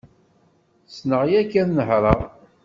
[0.87, 2.19] Ssneɣ yagi ad nehṛeɣ.